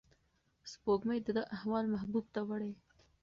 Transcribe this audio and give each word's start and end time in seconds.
سپوږمۍ 0.71 1.19
د 1.23 1.27
ده 1.37 1.43
احوال 1.55 1.85
محبوب 1.93 2.25
ته 2.33 2.39
وړي. 2.47 2.71